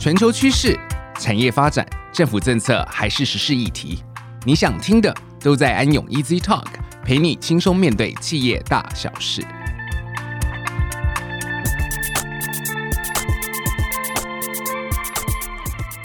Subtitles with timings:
[0.00, 0.74] 全球趋势、
[1.18, 4.02] 产业发展、政府政策还是时事议题，
[4.46, 6.64] 你想听的都在安永 Easy Talk，
[7.04, 9.42] 陪你轻松面对企业大小事。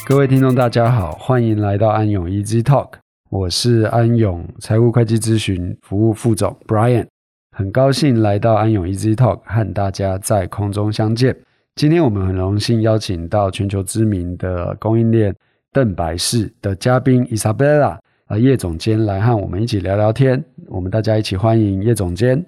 [0.05, 2.95] 各位听众，大家好，欢迎来到安永 Easy Talk，
[3.29, 7.07] 我是安永财务会计咨询服务副总 Brian，
[7.55, 11.33] 很高兴来到安永 Easy Talk 和大家在空中相见。
[11.75, 15.35] 今天我们很荣幸邀请到全球知名的供应链
[15.73, 22.45] 邓白氏的嘉宾 Isabella 啊叶总监来和我们一起聊聊天，我们大家一起欢迎叶总监。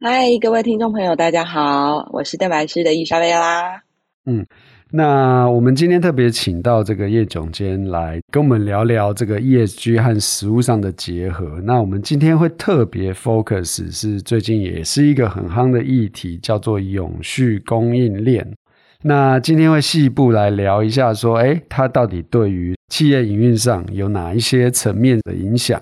[0.00, 3.82] 嗨，各位听众朋友，大家好，我是邓白氏的伊莎贝拉。
[4.26, 4.46] 嗯。
[4.90, 11.60] 那我们今天特别请到这个叶总监来跟我们聊聊这个 ESG 和实物上的结合。
[11.62, 18.50] 那我们今天会特别 focus 是最近也是一个很夯的议题，叫做永续供应链。
[19.04, 25.80] 那今天会细部来聊一下，说，诶，它到底对于企业营运上有哪一些层面的影响？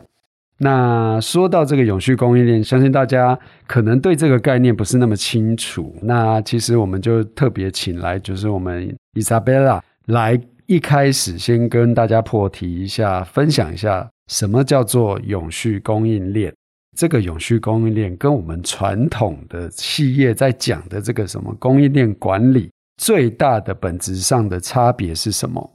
[0.58, 5.94] 那说到这个永续供应链，相信大家可能对这个概念不是那么清楚。
[6.02, 16.52] 那其实我们就特别请来，就是我们 Isabella 来一开始先跟大家破题一下，分享一下什么叫做永续供应链。
[16.96, 25.70] 这个永续供应链跟我们传统的企业在讲的这个什么供应链管理最大的本质上的差别是什么？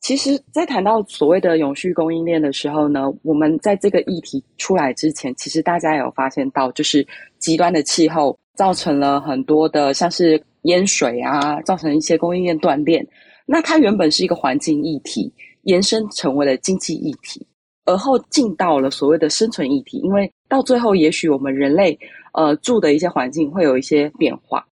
[0.00, 7.04] 其实，在谈到所谓的永续供应链的时候呢，我们在这个议题出来之前，其实大家有发现到，就是
[7.38, 13.04] 极端的气候造成了很多的像是淹水啊，造成一些供应链断裂。
[13.46, 15.32] 那它原本是一个环境议题，
[15.62, 17.44] 延伸成为了经济议题，
[17.84, 19.98] 而后进到了所谓的生存议题。
[19.98, 21.98] 因为到最后，也许我们人类
[22.32, 24.64] 呃住的一些环境会有一些变化。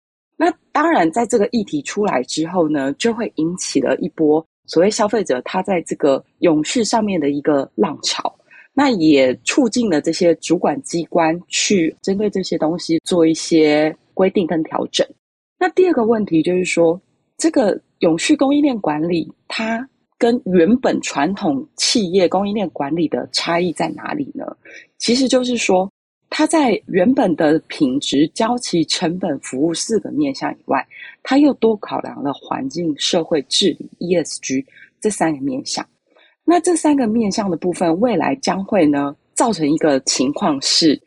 [0.73, 4.43] 当然，在这个议题出来之后呢，就会引起了一波。
[4.66, 8.34] 所谓消费者，他在这个永续上面的一个浪潮，
[8.73, 15.07] 那也促进了这些主管机关去针对这些东西做一些规定跟调整。
[15.59, 17.00] 那第二个问题就是说，
[17.38, 24.44] 这个永续供应链管理，它跟原本传统企业供应链管理的差异在哪里呢？
[24.97, 25.88] 其实就是说。
[26.35, 30.83] 它在原本的品质、交期、成本、服务四个面向以外，
[31.21, 34.66] 它又多考量了环境、社会治理 （ESG）
[34.99, 35.88] 这三个面向。
[36.44, 40.99] 那这三个面向的部分，未来将会呢造成一个情况是，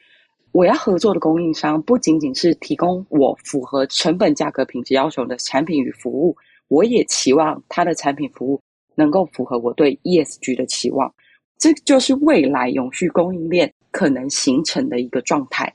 [0.52, 6.36] 我要合作的供应商不仅仅是提供我符合成本、价格、品质要求的产品与服务，
[6.68, 8.60] 我也期望它的产品服务
[8.94, 11.12] 能够符合我对 ESG 的期望。
[11.58, 15.72] 这就是未来永续供应链可能形成的一个状态。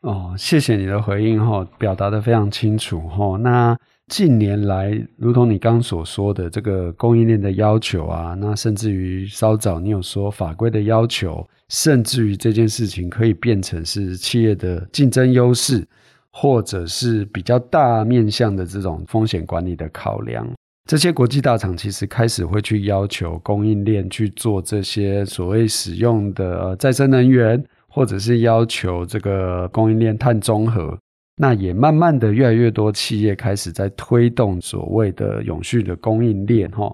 [0.00, 3.36] 哦，谢谢你的回应哈，表达得非常清楚哈。
[3.36, 15.86] 那近年来，如同你刚所说的这个供应链的要求啊，那甚至于稍早你有说法规的要求，甚至于这件事情可以变成是企业的竞争优势，
[16.30, 20.48] 或者是比较大面向的这种风险管理的考量。
[20.88, 30.98] 这些国际大厂其实开始会去要求供应链去做这些所谓使用的再生能源，或者是要求这个供应链碳中和。
[31.36, 36.90] 那也慢慢的越来越多企业开始在推动所谓的永续的供应链哈。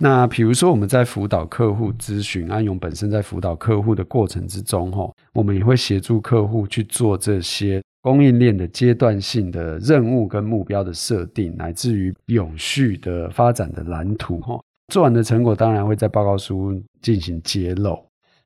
[0.00, 7.80] 那比如说我们在辅导客户咨询，安永本身在辅导客户的过程之中哈，我们也会协助客户去做这些。
[8.06, 14.62] 供应链的阶段性的任务跟目标的设定，乃至于永续的发展的蓝图，哈，
[14.92, 17.98] 做完的成果当然会在报告书进行揭露。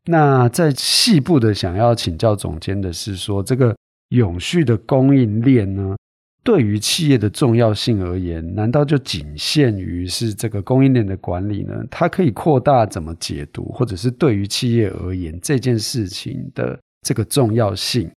[0.06, 3.76] 那在细部的想要请教总监的是说，这个
[4.09, 5.94] 永续的供应链呢，
[6.42, 11.84] 对于企业的重要性而言，难道就仅限于是这个供应链的管理呢？
[11.91, 18.10] 它可以扩大怎么解读，或者是对于企业而言，这件事情的这个重要性？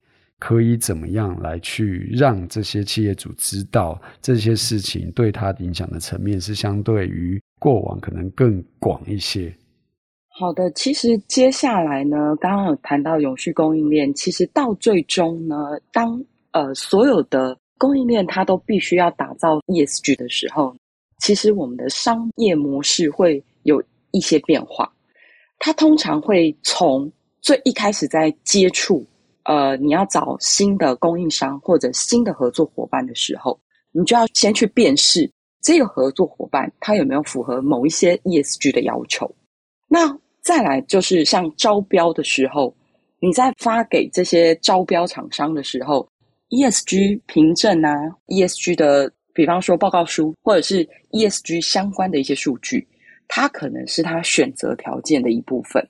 [0.44, 9.54] 可以怎么样来去让这些企业主知道这些事情对他影响的层面是相对于过往可能更广一些？
[10.30, 15.54] 好的，其实接下来呢，刚刚有谈到永续供应链，其实到最终呢，
[15.92, 20.74] 当呃所有的供应链它都必须要打造 ESG 的时候，
[21.20, 23.80] 其实我们的商业模式会有
[24.10, 24.92] 一些变化。
[25.60, 27.08] 它通常会从
[27.40, 29.06] 最一开始在接触。
[29.44, 33.58] 呃，你要找新的供应商或者新的合作伙伴的时候，
[33.90, 35.30] 你就要先去辨识
[35.60, 39.32] 这个合作伙伴他有没有符合某一些 ESG 的要求。
[39.88, 42.74] 那再来就是像招标的时候，
[43.20, 46.08] 你在发给这些招标厂商的时候
[46.50, 47.94] ，ESG 凭证啊
[48.26, 52.86] ，ESG 的比方说报告书或者是 ESG 相关的一些数据，
[53.28, 55.86] 它可能是他选择条件的一部分。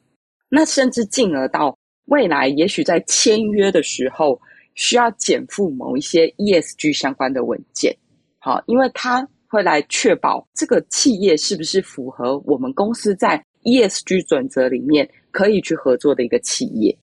[0.48, 1.74] 那甚至进而到
[2.06, 4.40] 未来，也许在签约的时候
[4.74, 7.96] 需要减负某一些 ESG 相关的文件，
[8.38, 16.96] 好，因为它会来确保这个企业是不是符合我们公司在 ESG 准则里面可以去合作的一个企业。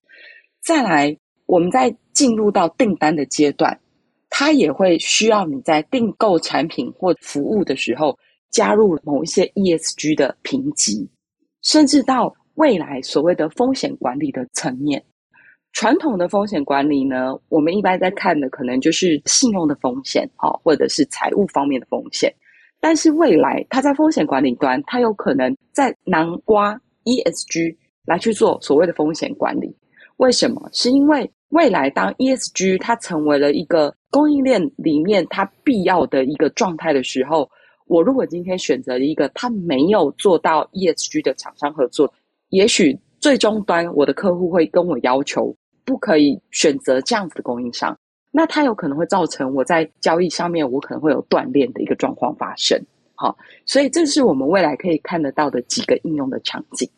[0.60, 3.80] 再来，我们在进入到订单的阶段，
[4.28, 8.18] 它也会需要你在订购产品或服务的时候
[8.50, 11.08] 加入某一些 ESG 的评级，
[11.62, 15.02] 甚至到未来所谓的风险管理的层面。
[15.72, 22.34] 传统的风险管理呢，我们一般在看的可能就是信用的风险，哦或者是财务方面的风险。
[22.80, 29.72] 但是未来它在风险管理端，它有可能在囊括 ESG 来去做所谓的风险管理。
[30.16, 30.68] 为什么？
[30.72, 37.48] 是因为未来当 ESG 它成为了一个供应链里面它必要的一个状态的时候，
[37.86, 42.12] 我如果今天选择了一个它没有做到 ESG 的厂商合作，
[42.50, 45.54] 也许最终端我的客户会跟我要求
[45.84, 47.96] 不可以选择这样子的供应商，
[48.30, 52.80] 那它有可能会造成我在交易上面我可能会有断链的一个状况发生。
[53.14, 53.36] 好，
[53.66, 56.88] 所以这是我们未来可以看得到的几个应用的场景。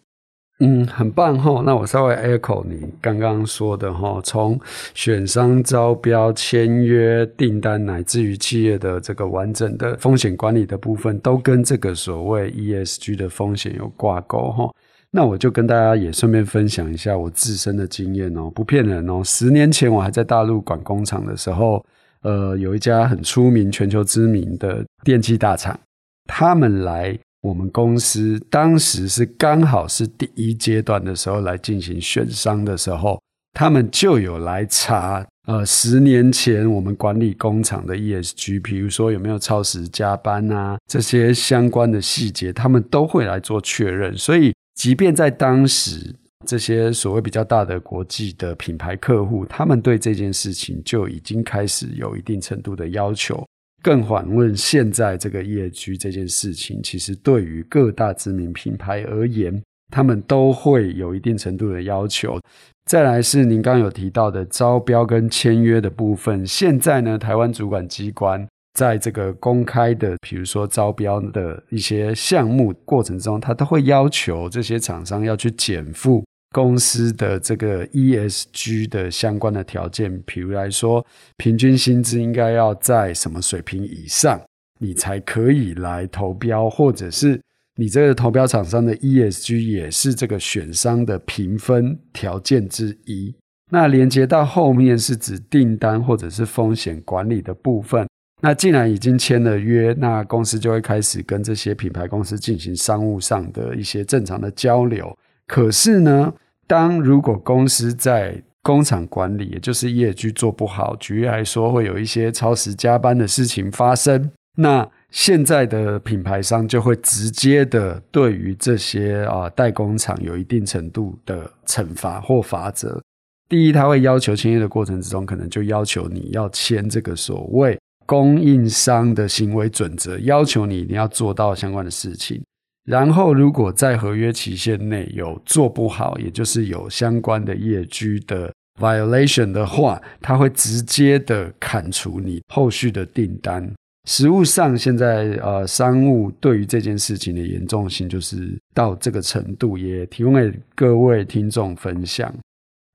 [0.60, 1.60] 嗯，很棒哈。
[1.66, 4.56] 那我稍微 echo 你刚刚说的哈，从
[4.94, 14.72] 选商招标、签约、订单，乃至于企业的这个完整的风险管理的部分，都跟这个所谓 ESG 的风险有挂钩哈。
[15.12, 19.22] 那我就跟大家也顺便分享一下我自身的经验哦，不骗人哦。
[19.22, 21.84] 十年前我还在大陆管工厂的时候，
[22.22, 25.78] 呃，有一家很出名、全球知名的电器大厂，
[26.26, 27.16] 他们来。
[27.42, 33.20] 我们公司当时是刚好是第一阶段的时候来进行选商的时候，
[33.52, 44.16] 他们就有来查，呃，十年前我们管理工厂的 ESG，比如说有没有超时加班啊，这些相关的细节，他们都会来做确认。
[44.16, 46.14] 所以，即便在当时，
[46.46, 53.44] 这些所谓比较大的国际的品牌客户，他们对这件事情就已经开始有一定程度的要求。
[53.82, 59.60] 更遑论现在这个 ESG 这件事情，其实对于各大知名品牌而言，
[59.90, 62.40] 他们都会有一定程度的要求。
[62.86, 76.24] 再来是您刚刚有提到的招标跟签约的部分，现在呢，台湾主管机关在这个公开的，比如说招标的一些项目过程中，他都会要求这些厂商要去减负。
[76.54, 81.02] 公司的这个 ESG 的相关的条件，比如来说，
[81.38, 84.38] 平均薪资应该要在什么水平以上，
[84.78, 87.40] 你才可以来投标，或者是
[87.76, 93.34] 你这个投标厂商的 ESG 也是这个选商的评分条件之一。
[93.70, 98.06] 那连接到后面是指订单或者是风险管理的部分。
[98.42, 105.16] 那既然已经签了约，那公司就会开始跟这些品牌公司进行商务上的一些正常的交流。
[105.46, 106.34] 可是呢，
[106.66, 123.00] 当如果公司在工厂管理，也就是 ESG 做不好，举例来说，会有一些超时加班的事情发生，那现在的品牌商就会直接的对于这些啊代工厂有一定程度的惩罚或罚则。
[123.48, 127.78] 第一，他会要求签约的过程之中，可能就要求你要签这个所谓
[128.12, 132.42] 供应商的行为准则，要求你一定要做到相关的事情。
[132.84, 143.72] 然后，如果在合约期限内有做不好，也就是有相关的 ESG 的 violation 的话，他会直接的砍除你后续的订单。
[144.06, 152.30] 实务上，现在呃，商务对于这件事情的严重性就是到这个程度，也提供给各位听众分享。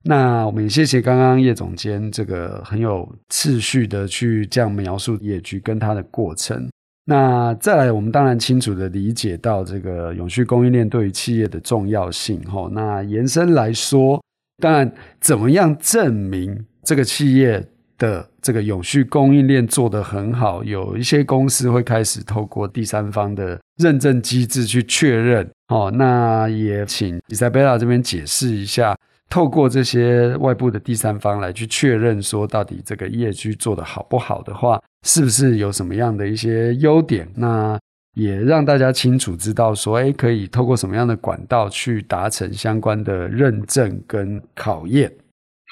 [0.08, 6.66] 那我们也谢谢刚刚叶总监这个很有次序的去这样描述野菊跟它的过程。
[7.04, 12.42] 那再来，我们当然清楚地理解到这个永续供应链对于企业的重要性。
[12.46, 14.18] 吼，那延伸来说，
[14.62, 17.62] 当然怎么样证明这个企业
[17.98, 20.64] 的这个永续供应链做得很好？
[20.64, 25.46] 有一些公司会开始透过第三方的认证机制去确认。
[25.68, 28.96] 哦，那也请 Isabella 这边解释一下。
[29.30, 37.28] 透过这些外部的第三方来去确认，说到底这个 ESG 做得好不好的话，是不是有什么样的一些优点？
[37.36, 37.78] 那
[38.14, 45.12] 也让大家清楚知道说，哎，可以透过什么样的管道去达成相关的认证跟考验。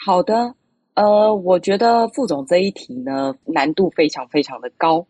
[0.05, 0.55] 好的，
[0.95, 5.05] 呃，我觉得副总这一题呢，难度非常非常的高。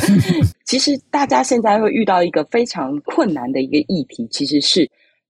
[0.66, 4.88] 其实大家现在会遇到一个非常困难的一个议题，其实是。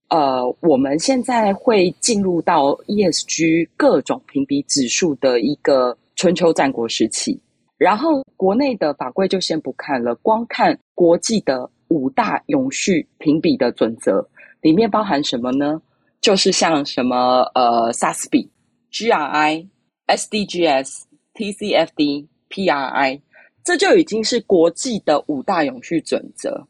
[0.09, 7.39] 呃，我们现在会进入到 ESG 各种评比指数的一个春秋战国时期。
[7.77, 14.27] 然后国内的法规就先不看了，光看国际的五大永续评比的准则，
[14.61, 15.81] 里面包含什么呢？
[16.19, 18.49] 就是像什么呃 SASB、
[18.91, 19.65] GRI、
[20.07, 23.21] SDGs、TCFD、PRI，
[23.63, 26.67] 这就已经是国际的五大永续准则，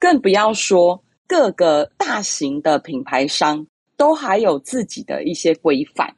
[0.00, 3.64] 更不要说各个大型的品牌商
[3.96, 6.12] 都还有自己的一些规范。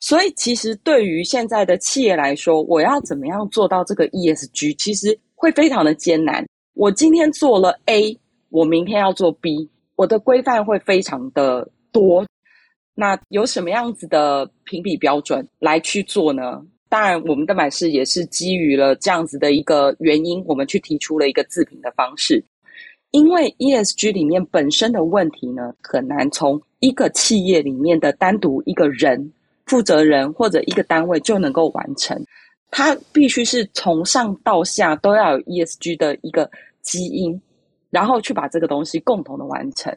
[0.00, 6.44] 所以，其实对于现在的企业来说，我要怎么样做到这个 ESG，其实会非常的艰难。
[6.74, 8.16] 我今天做了 A，
[8.50, 12.24] 我明天要做 B，我的规范会非常的多。
[12.94, 16.62] 那有什么样子的评比标准来去做呢？
[16.88, 22.44] 当然，我们的买事也是基于了这样子的一个原因，我们去提出了一个自评的方式。
[23.10, 29.32] 因为 ESG 里面本身的问题呢，很难从一个企业里面的单独一个人。
[29.66, 32.18] 负责人或者一个单位就能够完成，
[32.70, 36.50] 它必须是从上到下都要有 ESG 的一个
[36.80, 37.38] 基因，
[37.90, 39.94] 然后去把这个东西共同的完成。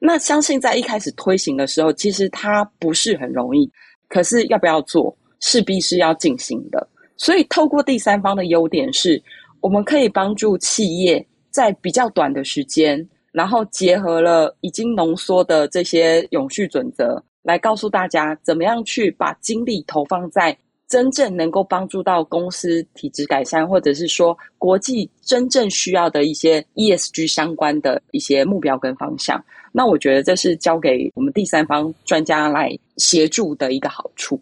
[0.00, 3.70] 那相信在一开始推行的时候，其实它不是很容易，
[4.08, 6.88] 可是要不要做，势必是要进行的。
[7.18, 9.22] 所以透过第三方的优点是，
[9.60, 17.22] 我们可以帮助企业在比较短的时间，然后结合了已经浓缩的这些永续准则。
[17.42, 29.42] 来告诉大家，怎么样去把精力投放在真正能够帮助到公司体质改善，或者是说国际真正需要的一些 ESG 相关的一些目标跟方向。
[29.72, 34.38] 那我觉得这是交给我们第三方专家来协助的一个好处。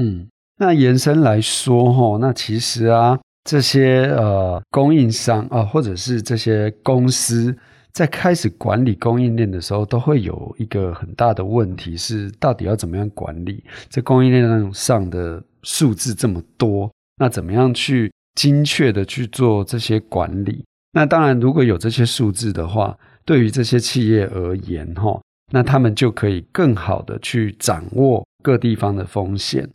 [0.00, 0.26] 嗯，
[0.58, 7.56] 那延伸来说，哈，那其实啊，这些呃供应商啊，或者是这些公司。
[7.92, 16.92] 在开始管理供应链的时候，都会有一个很大的问题是，到底要怎么样管理这供应链上的数字这么多？
[17.16, 20.62] 那怎么样去精确的去做这些管理？
[20.92, 25.18] 那当然，如果有这些数字的话，对于这些企业而言，哈，
[25.50, 29.66] 那他们就可以更好的去掌握各地方的风险。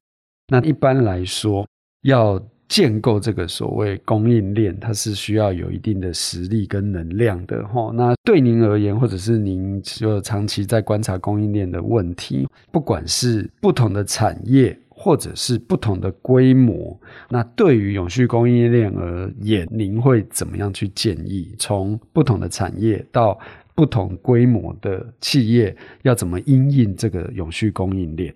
[0.49, 1.67] 那一般来说，
[2.03, 2.39] 要
[2.71, 7.91] 建构这个所谓供应链，它是需要有一定的实力跟能量的齁。
[7.91, 16.97] 那对您而言，或者是您就长期在观察供应链的问题，不管是不同的产业，或者是不同的规模，
[17.29, 21.53] 那对于永续供应链而言，您会怎么样去建议？
[21.59, 23.37] 从不同的产业到
[23.75, 28.33] 不同规模的企业，要怎么因应这个永续供应链？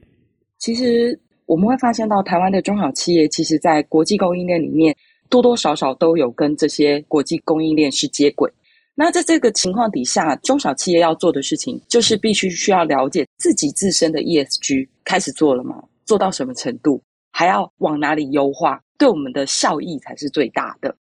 [0.59, 1.17] 其实。
[1.45, 4.95] 我们会发现到台湾的中小企业，其实在国际供应链里面
[5.29, 8.51] 多多少少都有跟这些国际供应链是接轨。
[8.95, 15.83] 那在这个情况底下，中小企业要做的事情，就是必须需要了解自己自身的 ESG 开始做了吗？
[16.05, 17.01] 做到什么程度？
[17.31, 18.81] 还要往哪里优化？
[18.97, 20.95] 对我们的效益才是最大的。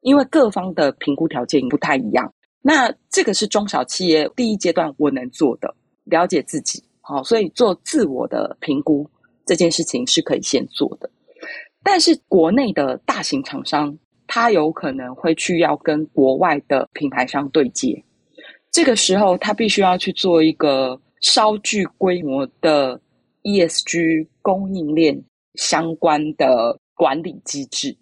[0.00, 2.32] 因为各方的评估条件不太一样。
[2.60, 5.72] 那这个是中小企业第一阶段我能做的，
[6.04, 6.82] 了解自己。
[7.00, 9.08] 好，所以做自我的评估。
[9.46, 11.08] 这件事情是可以先做的，
[11.82, 18.02] 但是国内的大型厂商，他有可能会去要跟国外的品牌商对接，
[18.72, 23.00] 这个时候他必须要去做一个稍具规模的
[23.44, 25.16] ESG 供应链
[25.54, 27.96] 相关的管理机制。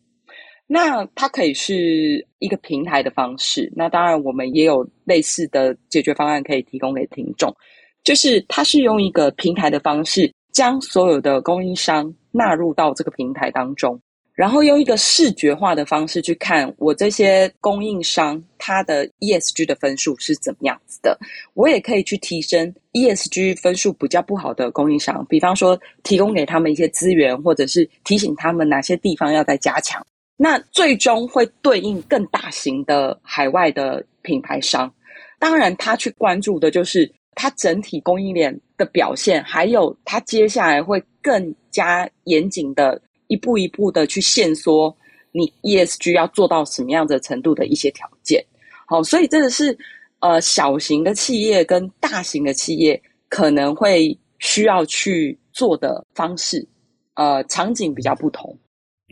[0.66, 7.54] 那它可以是一个平台的方式，那当然我们也有类似的解决方案可以提供给听众，
[8.02, 10.32] 就是它是用一个平台的方式。
[10.54, 14.00] 将所有的供应商纳入到这个平台当中，
[14.34, 21.18] 然后用一个视觉化的方式去看我这些供应商它的 ESG 的分数是怎么样子的。
[21.54, 30.06] 我也可以去提升 ESG 分数比较不好的供应商，比方说提供给他们一些资源，或者是提醒他们哪些地方要再加强。
[30.36, 34.92] 那最终会对应更大型的海外的品牌商，
[35.40, 37.12] 当然他去关注的就是。
[37.34, 44.94] 它整体供应链的表现，还有它接下来会更加严谨的，一步一步的去限缩
[45.32, 48.44] 你 ESG 要做到什么样的程度的一些条件。
[48.86, 49.76] 好，所以这个是
[50.20, 56.66] 呃小型的企业跟大型的企业可能会需要去做的方式，
[57.14, 58.56] 呃，场景比较不同。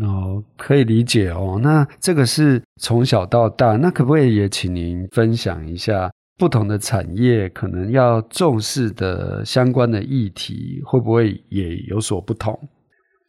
[0.03, 1.59] 哦，可以理解哦。
[1.63, 6.11] 那这个是从小到大，那可不可以也请您分享一下？
[6.43, 12.59] 不同的产业可能要重视的相关的议题，会不会也有所不同？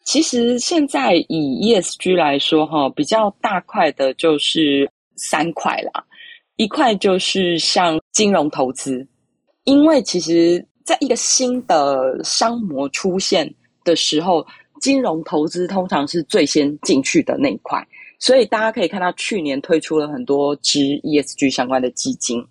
[0.04, 6.04] 其实现在以 ESG 来说，哈，比较大块的就是三块啦。
[6.56, 9.08] 一块就是像金融投资，
[9.66, 13.48] 因为其实在一个新的商模出现
[13.84, 14.44] 的时候，
[14.82, 17.88] 金融投资通常是最先进去的那一块。
[18.18, 22.44] 所以大家可以看到，去年推出了很多支 ESG 相关的基金。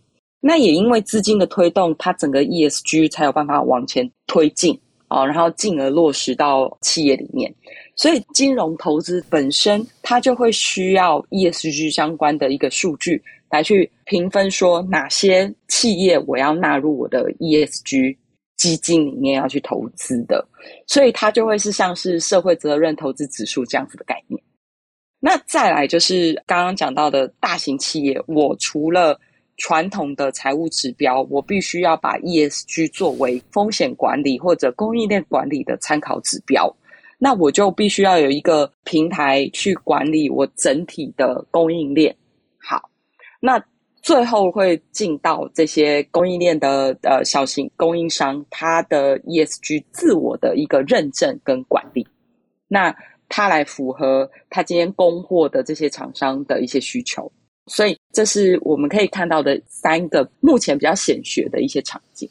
[0.44, 7.54] 那也因为资金的推动，它整个 ESG 才有办法往前推进啊，然后进而落实到企业里面。
[7.94, 18.16] 所以金融投资本身，它就会需要 ESG 相关的一个数据来去评分，说哪些企业我要纳入我的 ESG
[18.56, 20.44] 基金里面要去投资的。
[20.88, 24.42] 所以它就会是像是社会责任投资指数这样子的概念。
[25.20, 29.20] 那再来就是刚刚讲到的大型企业，我除了
[29.62, 36.68] 传统的财务指标，我必须要把 ESG 作为风险管理或者供应链管理的参考指标。
[37.16, 42.12] 那我就必须要有一个平台去管理我整体的供应链。
[42.58, 42.90] 好，
[43.38, 43.64] 那
[44.02, 52.04] 最后会进到这些供应链的呃小型供应商，它的 ESG 自我的一个认证跟管理。
[52.66, 52.92] 那
[53.28, 57.30] 它来符合它今天供货的这些厂商的一些需求。
[57.66, 62.28] 所以，这是我们可以看到的三个目前比较显学的一些场景。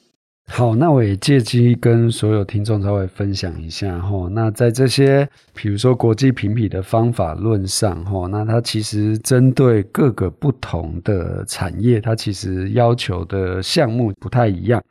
[0.47, 4.27] 好，那我也借机跟所有听众稍微分享一下哈。
[4.31, 14.83] 那在这些，比如说国际评比的方法论上哈，那它其实针对各个不同的产业，它其实要求的项目不太一样。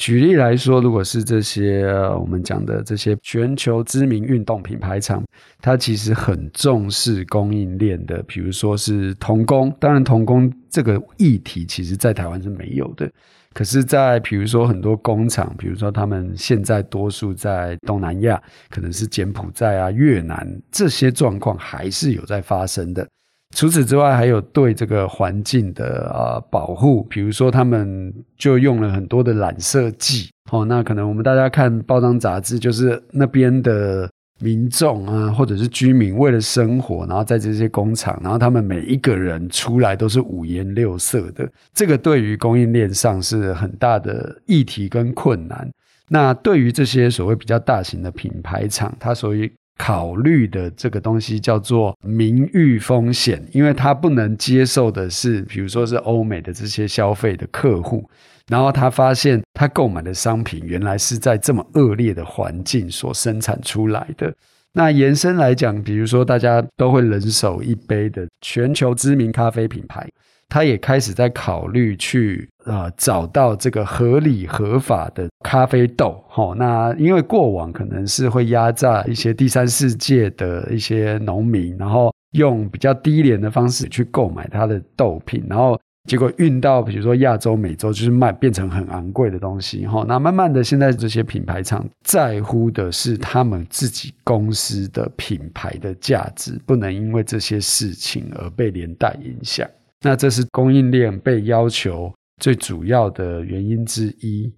[0.00, 1.84] 举例来说，如果是这些
[2.18, 5.22] 我们讲的这些全球知名运动品牌厂，
[5.60, 9.70] 它其实很重视供应链的，比如说是童工。
[9.78, 13.12] 当然，童工这个议题其实在台湾是没有的。
[13.52, 23.06] 可是，在比如说很多工厂，比如说他们现在多数在东南亚，可能是柬埔寨啊、越南，这些状况还是有在发生的。
[23.54, 30.30] 除此之外，还有对这个环境的啊、保护，比如说他们就用了很多的染色剂。
[30.52, 34.08] 哦，那可能我们大家看报章杂志，就是那边的
[34.40, 41.50] 民众啊，或者是居民为了生活，然后在这些工厂，然后他们每一个人出来都是五颜六色的。
[41.74, 45.68] 这个对于供应链上是很大的议题跟困难。
[46.08, 49.52] 那对于这些所谓比较大型的品牌厂，它属于。
[49.82, 58.06] 考虑的这个东西叫做名誉风险，因为他不能接受的是，比如说是欧美的这些消费的客户，
[58.48, 64.30] 然后他发现他购买的商品原来是在这么恶劣的环境所生产出来的。
[64.74, 70.06] 那延伸来讲，比如说大家都会人手一杯的全球知名咖啡品牌。
[70.50, 99.68] 他也开始在考虑去、呃、找到这个合理合法的咖啡豆，齁，那因为过往可能是会压榨一些第三世界的一些农民，然后用比较低廉的方式去购买他的豆品，然后结果运到比如说亚洲、美洲，就是卖变成很昂贵的东西，哈，那慢慢的现在这些品牌厂在乎的是他们自己公司的品牌的价值，不能因为这些事情而被连带影响。
[100.02, 104.52] 那这是供应链被要求最主要的原因之一。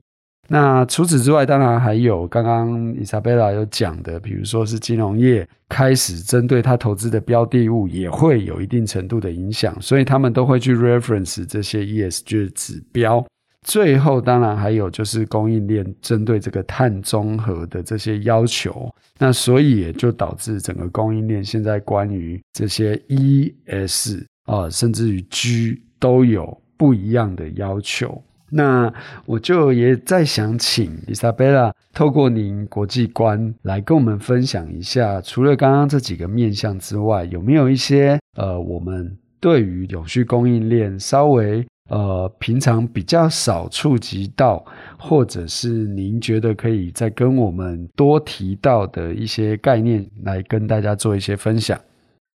[0.48, 13.24] 那除此之外，当然还有刚刚伊莎贝拉有讲的，比如说是金融业开始针对他投资的标的物，也会有一定程度的影响，所以他们都会去 reference 这些 ESG 指标。
[13.66, 18.92] 最后，当然还有就是供应链针对这个碳中和的这些要求。
[19.18, 24.24] 那所以也就导致整个供应链现在关于这些 ES。
[24.44, 28.22] 啊，甚至于 G 都有不一样的要求。
[28.54, 28.92] 那
[29.24, 44.62] 我就也再想请 Isabella 透过您国际观来跟我们分享一下，除了刚刚这几个面向之外，有没有一些呃，我们对于永续供应链稍微呃平常比较少触及到，
[44.98, 51.80] 或者是您觉得可以再跟我们多提到的一些概念，来跟大家做一些分享。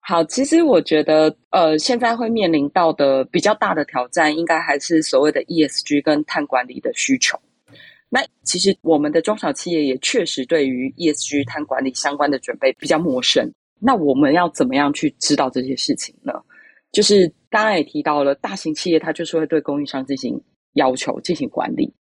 [0.09, 7.37] 好，其实我觉得，呃，现在会面临到的比较大的挑战，应该还是所谓的 ESG 跟碳管理的需求。
[8.09, 13.51] 那其实我们的中小企业也确实对于 ESG 碳管理相关的准备比较陌生。
[13.81, 16.35] 那我们要怎么样去知道这些事情呢？
[16.93, 20.41] 就是刚刚也提到了，大型企业它就是会对供应商进行
[20.75, 21.93] 要求、进行管理。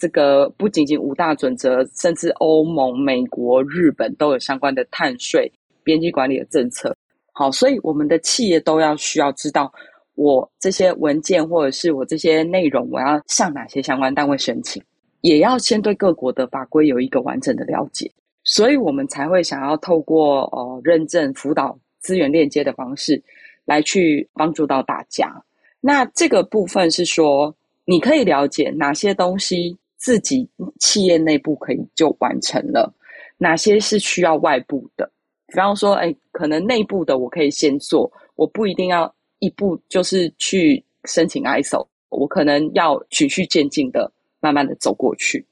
[0.00, 5.48] 这个不仅仅五大准则，甚至欧盟、美国、日本都有相关的碳税、
[5.84, 6.92] 边际管理的政策。
[7.32, 9.72] 好，所以我们的企业都要需要知道，
[10.14, 14.82] 我这些文件或者是我这些内容，我要向哪些相关单位申请，
[15.22, 18.12] 也要先对各国的法规有一个完整的了解，
[18.44, 23.22] 所以我们才会想要透过呃认证、辅导、资源链接的方式，
[23.64, 25.42] 来去帮助到大家。
[25.80, 27.54] 那这个部分是说，
[27.86, 32.92] 你可以了解哪些东西自己企业内部可以就完成了，
[33.38, 35.10] 哪些是需要外部的。
[35.52, 44.10] 比方说，哎，可能内部的我可以先做，我不一定要一步就是去申请 ISO，我可能要循序渐进的
[44.40, 45.46] 慢慢的走过去。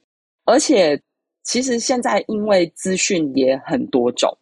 [0.47, 0.99] 而且，
[1.43, 4.35] 其实现在因为资讯也很多种，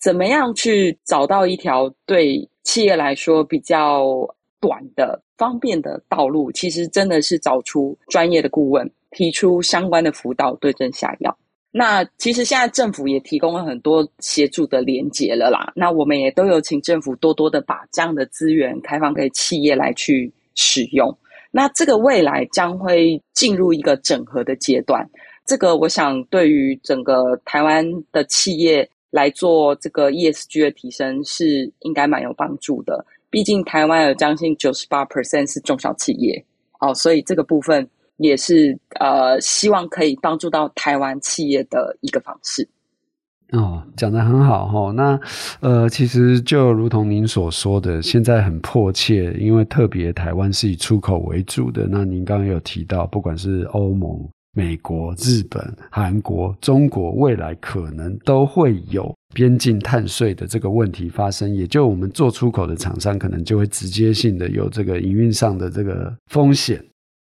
[0.00, 4.26] 怎么样去找到一条对企业来说比较
[4.60, 11.36] 短的、方便的道路，其实真的是找出专业的顾问，提出相关的辅导，对症下药。
[11.74, 15.72] 那其实现在政府也提供了很多协助的连结了啦。
[15.74, 21.16] 那我们也都有请政府多多的把这样的资源开放给企业来去使用。
[21.50, 25.08] 那这个未来将会进入一个整合的阶段。
[25.46, 33.02] 这个我想对于整个台湾的企业来做这个 ESG 的提升是应该蛮有帮助的。
[33.30, 36.44] 毕竟台湾有将近九十八 percent 是中小企业
[36.80, 37.88] 哦，所以这个部分。
[38.22, 42.68] 也是呃，希望可以帮助到台湾企业的一个方式。
[43.52, 44.92] 哦，讲得很好哈、哦。
[44.94, 45.20] 那
[45.60, 51.86] 呃，其实就如同您所说的，现在很迫切，因为特别台湾是以出口为主的。
[51.86, 61.54] 那您刚刚有提到，不管是欧盟、美国、日本、韩国、中国，未来可能都会有边境碳税的这个问题发生。
[61.54, 66.82] 也就我们做出口的厂商，可能就会直接性的有这个营运上的这个风险。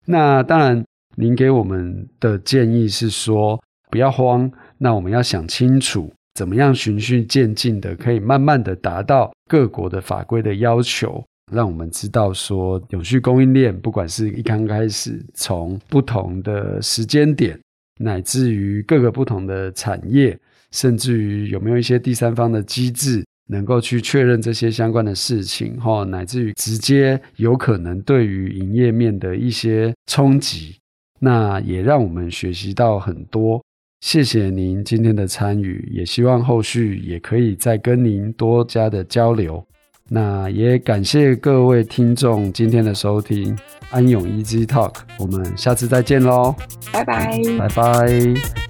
[0.06, 0.84] 那当然，
[1.16, 17.60] 您给我们的建议是说不要慌，那我们要想清楚，怎么样循序渐进的，可以慢慢的达到各国的法规的要求，让我们知道说永续供应链，不管是一刚开始从不同的时间点，
[18.00, 20.38] 乃至于各个不同的产业，
[20.72, 23.24] 甚至于有没有一些第三方的机制。
[23.52, 30.78] 能够去确认这些相关的事情，哈，乃至于直接有可能对于营业面的一些冲击，
[31.20, 33.62] 那也让我们学习到很多。
[34.00, 39.64] 谢谢您今天的参与，也希望后续也可以再跟您多加的交流。
[40.10, 43.56] 那也感谢各位听众今天的收听，
[43.92, 46.56] 安永 Easy Talk，我们下次再见喽，
[46.92, 48.61] 拜拜，拜拜。